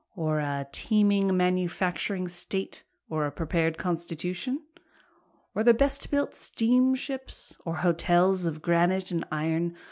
Or 0.15 0.39
a 0.39 0.67
teeming 0.71 1.37
manufacturing 1.37 2.27
state? 2.27 2.83
or 3.07 3.27
a 3.27 3.31
prepared 3.31 3.77
constitution? 3.77 4.63
or 5.53 5.63
the 5.63 5.75
best 5.75 6.09
built 6.09 6.33
steamships? 6.33 7.55
Or 7.65 7.75
hotels 7.85 8.45
of 8.45 8.63
granite 8.63 9.11
and 9.11 9.25
iron? 9.31 9.75